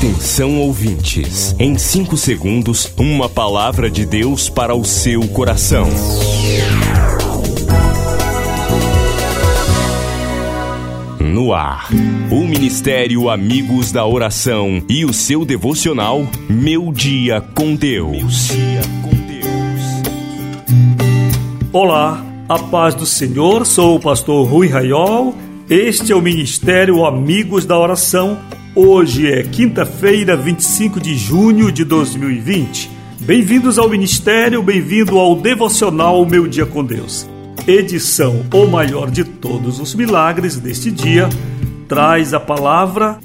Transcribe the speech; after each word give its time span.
Atenção 0.00 0.58
ouvintes, 0.58 1.54
em 1.58 1.76
5 1.76 2.16
segundos, 2.16 2.90
uma 2.96 3.28
palavra 3.28 3.90
de 3.90 4.06
Deus 4.06 4.48
para 4.48 4.74
o 4.74 4.82
seu 4.82 5.28
coração. 5.28 5.86
No 11.20 11.52
ar, 11.52 11.90
o 12.30 12.46
Ministério 12.46 13.28
Amigos 13.28 13.92
da 13.92 14.06
Oração 14.06 14.82
e 14.88 15.04
o 15.04 15.12
seu 15.12 15.44
devocional 15.44 16.26
Meu 16.48 16.90
Dia 16.94 17.42
com 17.54 17.74
Deus. 17.74 18.48
Olá, 21.74 22.24
a 22.48 22.58
paz 22.58 22.94
do 22.94 23.04
Senhor, 23.04 23.66
sou 23.66 23.96
o 23.96 24.00
pastor 24.00 24.48
Rui 24.48 24.66
Raiol. 24.66 25.34
Este 25.68 26.10
é 26.10 26.16
o 26.16 26.22
Ministério 26.22 27.04
Amigos 27.04 27.66
da 27.66 27.78
Oração 27.78 28.38
Hoje 28.74 29.26
é 29.26 29.42
quinta-feira, 29.42 30.36
25 30.36 31.00
de 31.00 31.16
junho 31.16 31.72
de 31.72 31.82
2020. 31.82 32.88
Bem-vindos 33.20 33.80
ao 33.80 33.88
Ministério, 33.88 34.62
bem-vindo 34.62 35.18
ao 35.18 35.34
Devocional 35.34 36.24
Meu 36.24 36.46
Dia 36.46 36.64
com 36.64 36.84
Deus. 36.84 37.28
Edição 37.66 38.46
O 38.54 38.66
Maior 38.68 39.10
de 39.10 39.24
Todos 39.24 39.80
os 39.80 39.92
Milagres 39.96 40.56
deste 40.56 40.88
dia 40.88 41.28
traz 41.88 42.32
a 42.32 42.38
palavra. 42.38 43.18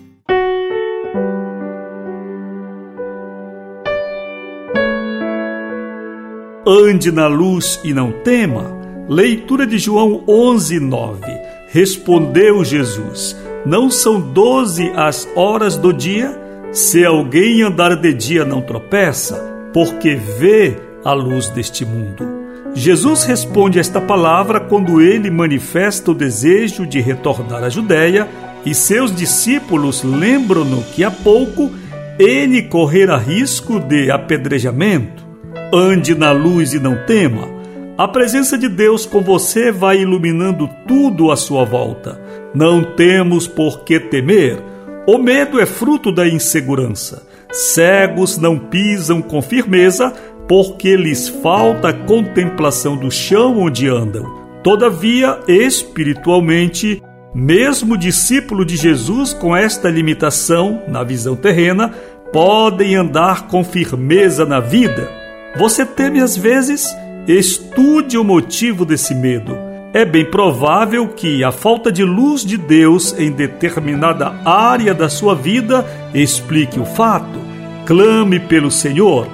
Ande 6.68 7.12
na 7.12 7.28
luz 7.28 7.80
e 7.84 7.94
não 7.94 8.12
tema. 8.24 8.76
Leitura 9.08 9.68
de 9.68 9.78
João 9.78 10.24
11, 10.28 10.80
9. 10.80 11.22
Respondeu 11.68 12.66
Jesus 12.66 13.38
não 13.66 13.90
são 13.90 14.20
doze 14.20 14.92
as 14.96 15.28
horas 15.36 15.78
do 15.78 15.92
dia? 15.92 16.40
Se 16.72 17.06
alguém 17.06 17.64
andar 17.64 17.96
de 17.96 18.14
dia, 18.14 18.46
não 18.46 18.62
tropeça, 18.62 19.70
porque 19.74 20.16
vê 20.16 20.76
a 21.04 21.14
luz 21.14 21.50
deste 21.50 21.86
mundo. 21.86 22.46
Jesus 22.74 23.24
responde 23.24 23.80
esta 23.80 24.02
palavra 24.02 24.60
quando 24.60 25.02
ele 25.02 25.32
manifesta 25.32 26.12
o 26.12 26.16
desejo 26.16 26.86
de 26.86 27.00
retornar 27.00 27.64
à 27.64 27.70
Judéia 27.70 28.28
e 28.66 28.76
seus 28.76 29.16
discípulos 29.16 30.04
lembram-no 30.04 30.82
que 30.84 31.04
há 31.04 31.10
pouco 31.10 31.72
ele 32.20 32.64
correra 32.64 33.18
risco 33.18 33.80
de 33.80 34.12
apedrejamento. 34.12 35.26
Ande 35.74 36.14
na 36.14 36.32
luz 36.32 36.74
e 36.74 36.80
não 36.80 36.98
tema. 37.06 37.55
A 37.98 38.10
presença 38.10 38.58
de 38.58 38.68
Deus 38.68 39.06
com 39.06 39.22
você 39.22 39.72
vai 39.72 40.02
iluminando 40.02 40.70
tudo 40.86 41.32
à 41.32 41.38
sua 41.38 41.64
volta. 41.64 42.20
Não 42.54 42.84
temos 42.84 43.48
por 43.48 43.86
que 43.86 43.98
temer. 44.02 44.62
O 45.08 45.18
medo 45.18 45.62
é 45.62 45.66
fruto 45.66 46.12
da 46.12 46.28
insegurança. 46.28 47.26
Cegos 47.50 48.38
não 48.38 48.60
pisam 48.60 49.22
com 49.22 49.42
firmeza 49.42 50.14
porque 50.46 50.98
lhes 50.98 51.30
falta 51.30 51.90
a 51.90 51.94
contemplação 51.94 52.98
do 52.98 53.10
chão 53.10 53.60
onde 53.60 53.88
andam. 53.88 54.26
Todavia, 54.62 55.40
espiritualmente, 55.48 57.02
mesmo 57.34 57.98
discípulo 57.98 58.66
de 58.66 58.76
Jesus 58.76 59.32
com 59.32 59.56
esta 59.56 59.90
limitação 59.90 60.82
na 60.86 61.02
visão 61.02 61.34
terrena, 61.34 61.94
podem 62.34 62.96
andar 62.98 63.48
com 63.48 63.64
firmeza 63.64 64.46
na 64.46 64.60
vida. 64.60 65.10
Você 65.58 65.86
teme 65.86 66.20
às 66.20 66.36
vezes? 66.36 66.94
Estude 67.28 68.18
o 68.18 68.24
motivo 68.24 68.86
desse 68.86 69.16
medo 69.16 69.58
é 69.96 70.04
bem 70.04 70.26
provável 70.26 71.08
que 71.08 71.42
a 71.42 71.54
falta 71.54 71.90
de 71.90 72.04
luz 72.04 72.46
de 72.46 72.58
Deus 72.58 73.18
em 73.18 73.32
determinada 73.32 74.42
área 74.44 74.94
da 74.94 75.08
sua 75.08 75.34
vida 75.34 75.86
explique 76.14 76.78
o 76.78 76.86
fato. 76.86 77.40
Clame 77.86 78.42
pelo 78.42 78.70
Senhor, 78.70 79.26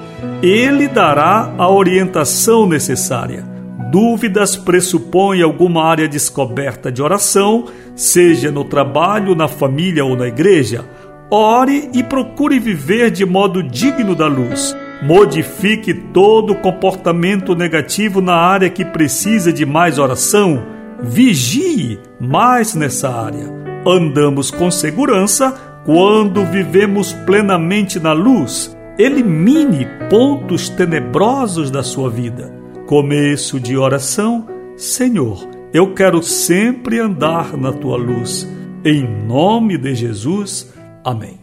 ele 0.42 0.88
dará 0.88 1.52
a 1.58 1.68
orientação 1.68 2.68
necessária. 2.68 3.44
Dúvidas 3.92 4.56
pressupõem 4.56 5.42
alguma 5.42 5.84
área 5.84 6.08
descoberta 6.08 6.92
de 6.92 7.02
oração, 7.02 7.66
seja 7.96 8.52
no 8.52 8.64
trabalho, 8.64 9.34
na 9.34 9.48
família 9.48 10.06
ou 10.06 10.16
na 10.16 10.28
igreja. 10.28 10.86
Ore 11.32 11.90
e 11.92 12.04
procure 12.04 12.60
viver 12.60 13.10
de 13.10 13.26
modo 13.26 13.64
digno 13.64 14.14
da 14.14 14.28
luz 14.28 14.76
Modifique 15.02 15.94
todo 15.94 16.54
comportamento 16.54 17.56
negativo 17.56 18.22
na 18.22 18.36
área 18.36 18.70
que 18.70 18.86
precisa 18.86 19.52
de 19.52 19.66
mais 19.66 19.98
oração. 19.98 20.64
Vigie 21.02 22.00
mais 22.20 22.76
nessa 22.76 23.10
área. 23.10 23.52
Andamos 23.86 24.52
com 24.52 24.70
segurança 24.70 25.52
quando 25.86 26.46
vivemos 26.46 27.14
plenamente 27.14 28.00
na 28.00 28.14
luz. 28.14 28.78
Elimine 28.98 29.88
pontos 30.08 30.70
tenebrosos 30.70 31.72
da 31.72 31.82
sua 31.82 32.10
vida. 32.10 32.54
Começo 32.86 33.60
de 33.60 33.76
oração: 33.76 34.46
Senhor, 34.78 35.50
eu 35.74 35.96
quero 35.96 36.22
sempre 36.22 37.00
andar 37.00 37.58
na 37.58 37.72
tua 37.72 37.98
luz. 37.98 38.48
Em 38.86 39.04
nome 39.26 39.80
de 39.80 39.96
Jesus. 39.96 40.72
Amém. 41.04 41.41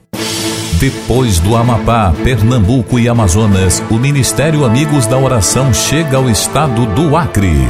Depois 0.79 1.41
do 1.41 1.57
Amapá, 1.57 2.15
Pernambuco 2.23 3.01
e 3.01 3.09
Amazonas, 3.09 3.83
o 3.91 3.95
Ministério 3.95 4.65
Amigos 4.65 5.09
da 5.09 5.19
Oração 5.19 5.75
chega 5.75 6.17
ao 6.17 6.31
estado 6.31 6.87
do 6.95 7.17
Acre. 7.17 7.67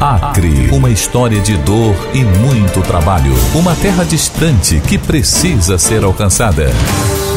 Acre, 0.00 0.68
uma 0.72 0.90
história 0.90 1.40
de 1.40 1.56
dor 1.58 1.94
e 2.12 2.24
muito 2.24 2.82
trabalho. 2.82 3.32
Uma 3.54 3.76
terra 3.76 4.04
distante 4.04 4.80
que 4.80 4.98
precisa 4.98 5.78
ser 5.78 6.02
alcançada. 6.02 6.72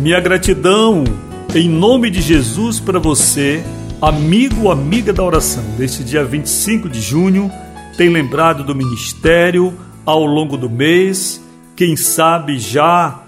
Minha 0.00 0.18
gratidão 0.18 1.04
em 1.54 1.68
nome 1.68 2.08
de 2.08 2.22
Jesus 2.22 2.80
para 2.80 2.98
você, 2.98 3.62
amigo, 4.00 4.70
amiga 4.70 5.12
da 5.12 5.22
oração. 5.22 5.62
Deste 5.76 6.02
dia 6.02 6.24
25 6.24 6.88
de 6.88 7.02
junho, 7.02 7.52
tem 7.98 8.08
lembrado 8.08 8.64
do 8.64 8.74
ministério 8.74 9.74
ao 10.06 10.24
longo 10.24 10.56
do 10.56 10.70
mês, 10.70 11.44
quem 11.76 11.96
sabe 11.96 12.58
já 12.58 13.20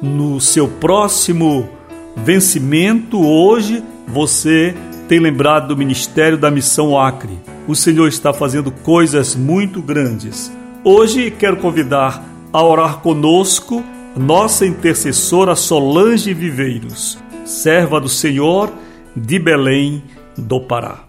no 0.00 0.40
seu 0.40 0.68
próximo 0.68 1.68
vencimento 2.16 3.20
hoje, 3.20 3.82
você 4.06 4.72
tem 5.08 5.18
lembrado 5.18 5.66
do 5.66 5.76
ministério 5.76 6.38
da 6.38 6.48
missão 6.48 6.96
Acre. 6.96 7.40
O 7.66 7.74
Senhor 7.74 8.06
está 8.06 8.32
fazendo 8.32 8.70
coisas 8.70 9.34
muito 9.34 9.82
grandes. 9.82 10.52
Hoje 10.84 11.28
quero 11.32 11.56
convidar 11.56 12.24
a 12.52 12.62
orar 12.62 12.98
conosco 12.98 13.82
nossa 14.16 14.66
intercessora 14.66 15.54
Solange 15.54 16.34
Viveiros, 16.34 17.18
serva 17.44 18.00
do 18.00 18.08
Senhor 18.08 18.72
de 19.16 19.38
Belém 19.38 20.02
do 20.36 20.60
Pará. 20.60 21.04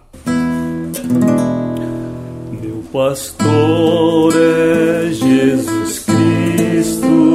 Meu 2.50 2.82
pastor 2.92 4.34
é 4.34 5.12
Jesus 5.12 6.00
Cristo. 6.00 7.32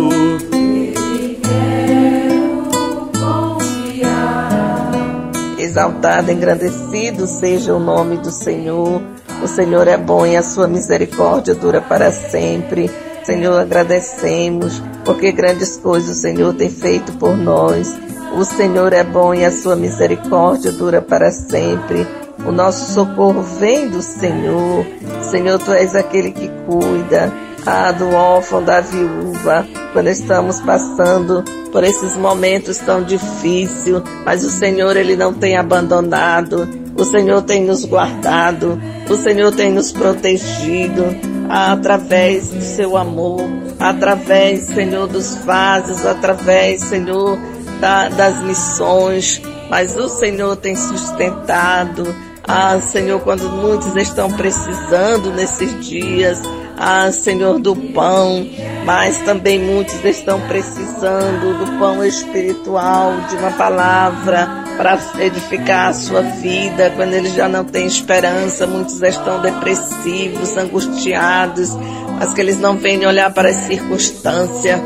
exaltado, 5.77 6.31
engrandecido 6.31 7.27
seja 7.27 7.71
o 7.75 7.79
nome 7.79 8.17
do 8.17 8.31
Senhor. 8.31 8.99
O 9.43 9.47
Senhor 9.47 9.87
é 9.87 9.95
bom 9.95 10.25
e 10.25 10.35
a 10.35 10.41
sua 10.41 10.67
misericórdia 10.67 11.53
dura 11.53 11.79
para 11.79 12.11
sempre. 12.11 12.89
Senhor, 13.27 13.59
agradecemos, 13.59 14.81
porque 15.03 15.33
grandes 15.33 15.75
coisas 15.75 16.15
o 16.17 16.21
Senhor 16.21 16.53
tem 16.53 16.69
feito 16.69 17.11
por 17.17 17.35
nós. 17.35 17.93
O 18.37 18.45
Senhor 18.45 18.93
é 18.93 19.03
bom 19.03 19.33
e 19.33 19.43
a 19.43 19.51
sua 19.51 19.75
misericórdia 19.75 20.71
dura 20.71 21.01
para 21.01 21.29
sempre. 21.29 22.07
O 22.45 22.53
nosso 22.53 22.93
socorro 22.93 23.41
vem 23.41 23.89
do 23.89 24.01
Senhor. 24.01 24.85
Senhor, 25.23 25.59
tu 25.59 25.73
és 25.73 25.93
aquele 25.93 26.31
que 26.31 26.49
cuida 26.65 27.29
ah, 27.65 27.91
do 27.91 28.09
órfão, 28.13 28.63
da 28.63 28.79
viúva, 28.79 29.67
quando 29.91 30.07
estamos 30.07 30.61
passando 30.61 31.43
por 31.73 31.83
esses 31.83 32.15
momentos 32.15 32.77
tão 32.77 33.03
difíceis, 33.03 34.01
mas 34.23 34.45
o 34.45 34.49
Senhor, 34.49 34.95
Ele 34.95 35.17
não 35.17 35.33
tem 35.33 35.57
abandonado, 35.57 36.65
o 36.95 37.03
Senhor 37.03 37.41
tem 37.41 37.65
nos 37.65 37.83
guardado, 37.83 38.81
o 39.09 39.17
Senhor 39.17 39.53
tem 39.53 39.73
nos 39.73 39.91
protegido 39.91 41.36
através 41.49 42.49
do 42.49 42.61
seu 42.61 42.97
amor, 42.97 43.41
através, 43.79 44.63
Senhor, 44.63 45.07
dos 45.07 45.35
vasos, 45.45 46.05
através, 46.05 46.83
Senhor, 46.83 47.37
da, 47.79 48.09
das 48.09 48.41
missões, 48.41 49.41
mas 49.69 49.95
o 49.95 50.09
Senhor 50.09 50.55
tem 50.55 50.75
sustentado, 50.75 52.15
ah, 52.43 52.79
Senhor, 52.79 53.19
quando 53.21 53.49
muitos 53.49 53.95
estão 53.95 54.31
precisando 54.31 55.31
nesses 55.33 55.85
dias, 55.85 56.41
ah, 56.77 57.11
Senhor, 57.11 57.59
do 57.59 57.75
pão, 57.75 58.47
mas 58.87 59.17
também 59.19 59.59
muitos 59.59 60.01
estão 60.05 60.39
precisando 60.47 61.57
do 61.59 61.77
pão 61.77 62.05
espiritual, 62.05 63.19
de 63.29 63.35
uma 63.35 63.51
palavra 63.51 64.47
para 64.77 64.97
edificar 65.19 65.89
a 65.89 65.93
sua 65.93 66.21
vida, 66.21 66.93
quando 66.95 67.11
eles 67.11 67.33
já 67.33 67.49
não 67.49 67.65
têm 67.65 67.85
esperança, 67.85 68.65
muitos 68.65 69.01
estão 69.01 69.41
depressivos, 69.41 70.55
angustiados, 70.55 71.71
mas 72.17 72.33
que 72.33 72.39
eles 72.39 72.57
não 72.59 72.77
venham 72.77 73.11
olhar 73.11 73.29
para 73.33 73.49
as 73.49 73.57
circunstâncias, 73.57 74.79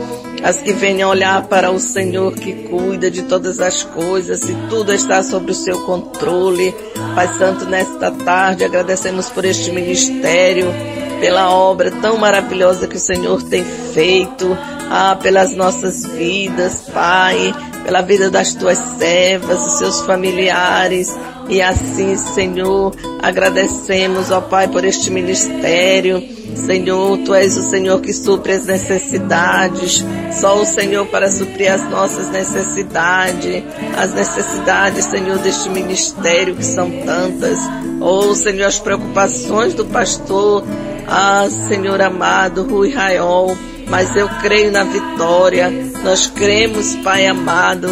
as 0.44 0.59
que 0.59 0.74
venham 0.74 1.07
olhar 1.07 1.44
para 1.44 1.69
o 1.69 1.80
Senhor 1.80 2.33
que 2.33 2.53
cuida 2.53 3.12
de 3.12 3.21
todas 3.21 3.59
as 3.59 3.83
coisas 3.83 4.42
e 4.50 4.56
tudo 4.68 4.92
está 4.92 5.21
sob 5.21 5.51
o 5.51 5.53
seu 5.53 5.80
controle. 5.86 6.74
Pai 7.13 7.27
Santo, 7.38 7.65
nesta 7.65 8.09
tarde 8.09 8.65
agradecemos 8.65 9.30
por 9.30 9.45
este 9.45 9.71
ministério, 9.71 10.74
pela 11.21 11.53
obra 11.53 11.91
tão 12.01 12.18
maravilhosa 12.18 12.88
que 12.88 12.97
o 12.97 13.00
Senhor 13.00 13.44
tem 13.44 13.63
feito, 13.63 14.57
ah, 14.89 15.15
pelas 15.15 15.56
nossas 15.56 16.03
vidas, 16.03 16.89
Pai, 16.91 17.53
pela 17.85 18.01
vida 18.01 18.31
das 18.31 18.56
tuas 18.56 18.79
servas, 18.79 19.63
dos 19.63 19.73
seus 19.73 20.01
familiares. 20.01 21.15
E 21.47 21.62
assim, 21.62 22.18
Senhor, 22.18 22.94
agradecemos, 23.21 24.31
ó 24.31 24.41
Pai, 24.41 24.68
por 24.68 24.83
este 24.83 25.12
ministério 25.12 26.41
Senhor, 26.56 27.18
Tu 27.19 27.33
és 27.33 27.56
o 27.57 27.63
Senhor 27.63 28.01
que 28.01 28.13
supre 28.13 28.53
as 28.53 28.65
necessidades. 28.65 30.03
Só 30.31 30.62
o 30.62 30.65
Senhor 30.65 31.06
para 31.07 31.29
suprir 31.29 31.71
as 31.71 31.89
nossas 31.89 32.29
necessidades. 32.29 33.63
As 33.97 34.13
necessidades, 34.13 35.06
Senhor, 35.06 35.38
deste 35.39 35.69
ministério 35.69 36.56
que 36.56 36.65
são 36.65 36.89
tantas. 37.06 37.59
Oh, 38.00 38.33
Senhor, 38.35 38.67
as 38.67 38.79
preocupações 38.79 39.74
do 39.74 39.85
pastor. 39.85 40.63
Ah, 41.11 41.47
Senhor 41.67 42.01
amado, 42.01 42.63
Rui 42.63 42.91
Raiol. 42.91 43.57
Mas 43.87 44.15
eu 44.15 44.29
creio 44.41 44.71
na 44.71 44.83
vitória. 44.83 45.69
Nós 46.03 46.27
cremos, 46.27 46.95
Pai 47.03 47.27
amado. 47.27 47.89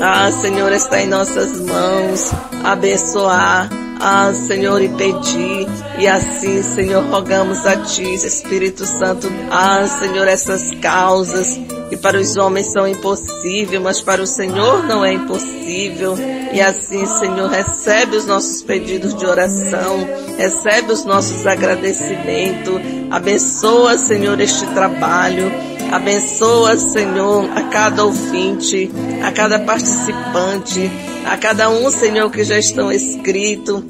Ah, 0.00 0.30
Senhor, 0.30 0.72
está 0.72 1.02
em 1.02 1.08
nossas 1.08 1.60
mãos. 1.60 2.32
Abençoar 2.62 3.68
ah, 4.04 4.32
Senhor, 4.34 4.82
e 4.82 4.88
pedir. 4.88 5.68
E 5.96 6.08
assim, 6.08 6.60
Senhor, 6.60 7.04
rogamos 7.04 7.64
a 7.64 7.76
Ti, 7.76 8.14
Espírito 8.14 8.84
Santo. 8.84 9.30
Ah, 9.48 9.86
Senhor, 9.86 10.26
essas 10.26 10.72
causas 10.80 11.56
que 11.92 11.96
para 11.98 12.18
os 12.18 12.38
homens 12.38 12.72
são 12.72 12.88
impossíveis, 12.88 13.78
mas 13.82 14.00
para 14.00 14.22
o 14.22 14.26
Senhor 14.26 14.82
não 14.86 15.04
é 15.04 15.12
impossível. 15.12 16.16
E 16.50 16.58
assim, 16.58 17.04
Senhor, 17.04 17.50
recebe 17.50 18.16
os 18.16 18.24
nossos 18.24 18.62
pedidos 18.62 19.14
de 19.14 19.26
oração, 19.26 20.08
recebe 20.38 20.90
os 20.90 21.04
nossos 21.04 21.46
agradecimentos, 21.46 22.80
abençoa, 23.10 23.98
Senhor, 23.98 24.40
este 24.40 24.64
trabalho. 24.68 25.52
Abençoa, 25.92 26.78
Senhor, 26.78 27.50
a 27.54 27.64
cada 27.64 28.06
ouvinte, 28.06 28.90
a 29.22 29.30
cada 29.30 29.58
participante, 29.58 30.90
a 31.26 31.36
cada 31.36 31.68
um, 31.68 31.90
Senhor, 31.90 32.30
que 32.30 32.42
já 32.42 32.58
estão 32.58 32.90
escritos. 32.90 33.82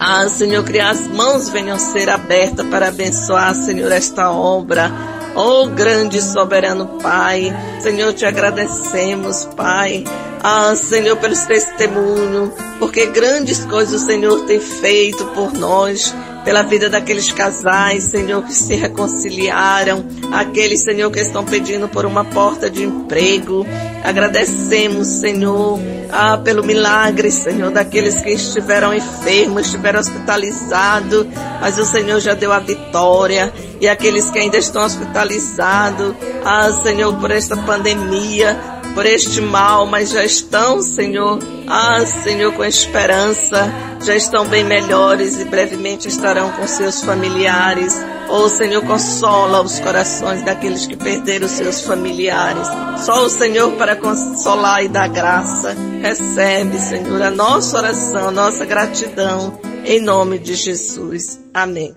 Ah, 0.00 0.28
Senhor, 0.28 0.64
que 0.64 0.80
as 0.80 1.06
mãos 1.06 1.48
venham 1.50 1.78
ser 1.78 2.10
abertas 2.10 2.66
para 2.66 2.88
abençoar, 2.88 3.54
Senhor, 3.54 3.92
esta 3.92 4.32
obra. 4.32 5.13
Oh, 5.36 5.66
grande 5.66 6.20
soberano 6.22 6.98
Pai, 7.02 7.52
Senhor, 7.80 8.12
te 8.12 8.24
agradecemos, 8.24 9.46
Pai. 9.56 10.04
Ah, 10.46 10.76
Senhor, 10.76 11.16
pelos 11.16 11.40
testemunhos, 11.46 12.50
porque 12.78 13.06
grandes 13.06 13.64
coisas 13.64 14.02
o 14.02 14.04
Senhor 14.04 14.44
tem 14.44 14.60
feito 14.60 15.24
por 15.28 15.54
nós 15.54 16.14
pela 16.44 16.62
vida 16.62 16.90
daqueles 16.90 17.32
casais, 17.32 18.04
Senhor, 18.04 18.42
que 18.44 18.52
se 18.52 18.74
reconciliaram, 18.74 20.04
aqueles, 20.30 20.82
Senhor, 20.82 21.10
que 21.10 21.20
estão 21.20 21.42
pedindo 21.44 21.88
por 21.88 22.04
uma 22.04 22.24
porta 22.24 22.68
de 22.68 22.84
emprego. 22.84 23.66
Agradecemos, 24.04 25.08
Senhor, 25.08 25.80
ah, 26.12 26.36
pelo 26.36 26.62
milagre, 26.62 27.30
Senhor, 27.30 27.70
daqueles 27.70 28.20
que 28.20 28.30
estiveram 28.30 28.92
enfermos, 28.92 29.66
estiveram 29.66 30.00
hospitalizados, 30.00 31.26
mas 31.60 31.78
o 31.78 31.84
Senhor 31.86 32.20
já 32.20 32.34
deu 32.34 32.52
a 32.52 32.58
vitória. 32.58 33.50
E 33.80 33.88
aqueles 33.88 34.28
que 34.30 34.38
ainda 34.38 34.58
estão 34.58 34.84
hospitalizados, 34.84 36.14
ah, 36.44 36.70
Senhor, 36.82 37.16
por 37.18 37.30
esta 37.30 37.56
pandemia, 37.56 38.73
por 38.94 39.04
este 39.04 39.40
mal, 39.40 39.86
mas 39.86 40.10
já 40.10 40.24
estão, 40.24 40.80
Senhor, 40.80 41.38
ah, 41.66 42.04
Senhor, 42.06 42.52
com 42.54 42.64
esperança, 42.64 43.70
já 44.00 44.14
estão 44.14 44.46
bem 44.46 44.62
melhores 44.62 45.40
e 45.40 45.44
brevemente 45.44 46.08
estarão 46.08 46.52
com 46.52 46.66
seus 46.66 47.02
familiares. 47.02 47.94
Oh, 48.28 48.48
Senhor, 48.48 48.82
consola 48.84 49.60
os 49.62 49.80
corações 49.80 50.42
daqueles 50.42 50.86
que 50.86 50.96
perderam 50.96 51.48
seus 51.48 51.82
familiares. 51.82 52.68
Só 53.04 53.24
o 53.24 53.28
Senhor 53.28 53.72
para 53.72 53.96
consolar 53.96 54.84
e 54.84 54.88
dar 54.88 55.08
graça. 55.08 55.76
Recebe, 56.00 56.78
Senhor, 56.78 57.20
a 57.20 57.30
nossa 57.30 57.78
oração, 57.78 58.28
a 58.28 58.30
nossa 58.30 58.64
gratidão, 58.64 59.58
em 59.84 60.00
nome 60.00 60.38
de 60.38 60.54
Jesus. 60.54 61.40
Amém. 61.52 61.94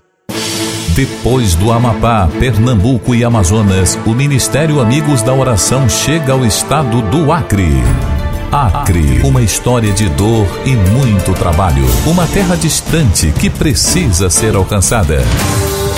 Depois 0.97 1.53
do 1.53 1.71
Amapá, 1.71 2.27
Pernambuco 2.39 3.13
e 3.13 3.23
Amazonas, 3.23 3.99
o 4.03 4.15
Ministério 4.15 4.81
Amigos 4.81 5.21
da 5.21 5.31
Oração 5.31 5.87
chega 5.87 6.33
ao 6.33 6.43
estado 6.43 7.03
do 7.03 7.31
Acre. 7.31 7.69
Acre, 8.51 9.21
uma 9.23 9.43
história 9.43 9.93
de 9.93 10.09
dor 10.09 10.47
e 10.65 10.75
muito 10.75 11.35
trabalho. 11.35 11.85
Uma 12.07 12.25
terra 12.25 12.55
distante 12.55 13.31
que 13.39 13.47
precisa 13.47 14.31
ser 14.31 14.55
alcançada. 14.55 15.19